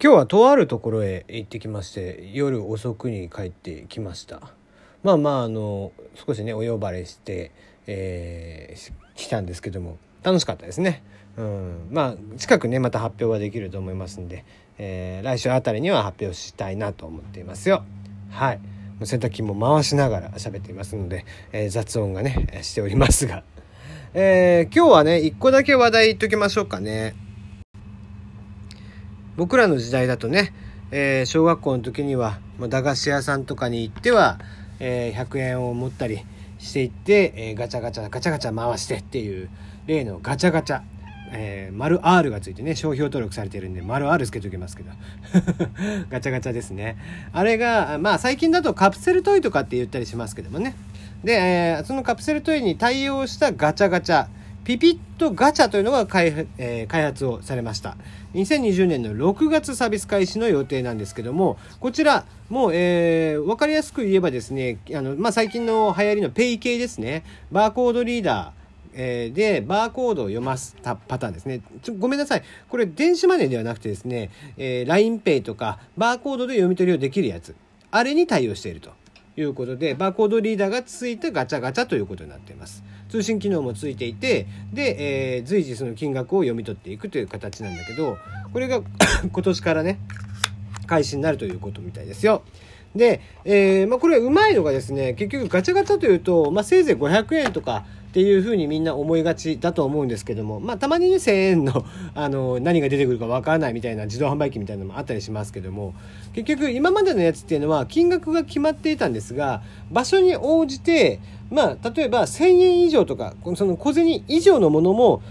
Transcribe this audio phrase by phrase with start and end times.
[0.00, 4.40] 今日はとあるところへ行ってきまして夜遅くに帰ってきました。
[5.02, 7.50] まあまああの少しねお呼ばれして、
[7.88, 11.02] えー、来たんですけども楽しかったですね。
[11.36, 11.88] うん。
[11.90, 14.44] まあ近くねまた発表はできると思いますんで、
[14.78, 17.82] えー、来週あたりには発表したいなと思っていますよ。
[18.30, 18.60] はい。
[19.02, 23.42] 洗濯機も回しながら喋っていますので、えー、雑音がねしておりますが、
[24.14, 27.16] えー、今日はね一個だけ話題言っときましょうかね。
[29.38, 30.52] 僕らの時代だとね、
[30.90, 34.40] えー、小学校の時には、ま、駄菓子屋さんとかに行っては、
[34.80, 36.24] えー、100円を持ったり
[36.58, 39.48] していって、えー、ガチャガチャガチャガチャ回してっていう
[39.86, 40.80] 例のガチャガチャ、
[41.30, 44.90] えー、丸 R がついてね商標登録されてるんで丸 R つけておきますけど。
[46.10, 46.96] ガチャガチャですね。
[47.32, 50.74] あれがまあ最近だとカプセルトイとかって言ったりしますけどもね。
[51.22, 54.26] で、えー、そのカプセルトイに対応したガチャガチャ
[54.68, 57.96] ピピットガチャというのが開,、えー、開発をされました
[58.34, 68.58] 2020年の6月サービス開始の予定なんですけどもこちらもう、えー、分かりやすく言えばですねあの、まあ、最近の流行りのペイ系ですねバーコードリーダー
[69.00, 71.60] えで、バーコードを読ますパターンですね。
[71.82, 72.42] ちょごめんなさい。
[72.68, 77.54] これ電子マネーではなくてですね、えー、LINEPay とかバーコードで読み取りをできるやつ。
[77.92, 78.90] あれに対応していると。
[79.40, 82.82] いうことでバーコードリーダーがついたガチャガチャということになっています。
[83.08, 88.18] 通信機能もついていてで、えー、随時その金額を読み取っていくという形なんだけど
[88.52, 88.82] これが
[89.32, 89.98] 今年からね
[90.86, 92.42] 開始になるということみたいですよ。
[92.94, 105.94] で、えーまあ、これうまいのがですね結局ガチャガチャというと、まあ、せいぜい500円とかっていうふうにみんな思いがちだと思うんですけども、まあ、たまにね1000円のあの何が出てくるかわからないみたいな自動販売機みたいなのもあったりしますけども
[106.32, 115.22] 結局今までのやつっていうのは金額が決まっていたんですが場所に応じて、まあ、例えば1000円以上とかその小銭以上のものも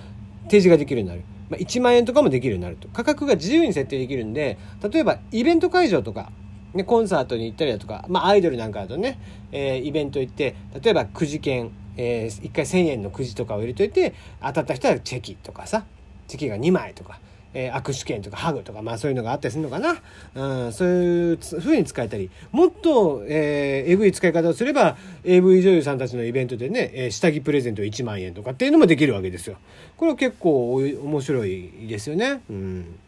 [0.44, 1.24] 提示ができるようになる。
[1.50, 6.30] まあ、1万円とかもできるようになると価格が自由に設定できるんで例えばイベント会場とか
[6.78, 9.20] ね、コンサートに行ったりだとか、まあ、アイドルなんかだとね、
[9.52, 15.84] えー、イベント行って例えばくじ券えー、1回1,000円のくじとかを入れといて当たった人はチェキとかさ
[16.28, 17.20] チェキが2枚とか、
[17.54, 19.96] えー、握手券とかハグとかまあそういうのがあったりするのかな、
[20.36, 29.58] うん、そういうふうに使えたりもっと、えー、えぐい使い方をすれば AV 女優さんたちのイベントでね、えー、下着プレゼント1万円とかっていうのもできるわけですよ。
[29.98, 32.42] これは結構面白いですよね。
[32.50, 33.00] うん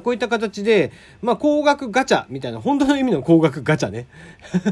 [0.00, 4.06] こういった形で、まあ、高額ガチャみたいな、本当の意味の高額ガチャね。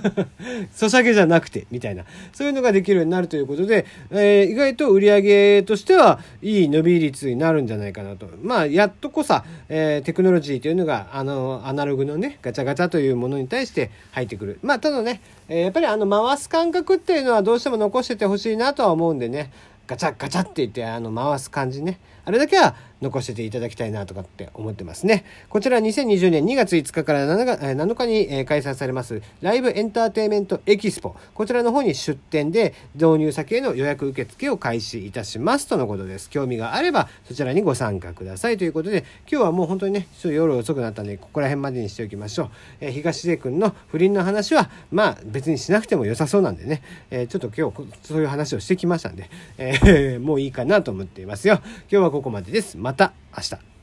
[0.73, 2.05] ソシャゲじゃなくて、みたいな。
[2.33, 8.29] そういうのができるようになるということで、えー、意外と売り上げとしてはいい伸び率になるんじゃないかなと。
[8.43, 14.61] まあ、やっとこさ、えー、テクノロジーというのが、あの、アナログのね、ガチャガチャというものに対して入ってくる。
[14.63, 19.51] まあ、ただね、えー、やっぱりあの、回す感覚っていうのはどうしても残しててほしいなとは思うんでね、
[19.91, 25.25] ガチャガチャって言ってあの回す感じねあれだけは残していただきたいなとかって思ってますね。
[25.49, 31.17] こちら2020年2月5日から7日に開催されますライブエンターテイメントエキスポ。
[31.35, 36.29] こちらの方に出展で導入先への予約受付を開始いたしますとのことです。
[36.29, 42.51] 興味があればそちらにご参加くださいということで今日はもう本当にね、ちょっと夜遅くなったんでここら辺までにしておきましょう。
[42.81, 51.61] えー、東出君の不倫の話はまあ別にしなくても良さそうなんでね、えー、ちょっと今日そういう話をしてきましたんで、えー、もういいかなと思っていますよ。
[51.91, 52.77] 今日はここまでです。
[52.77, 53.80] また明日。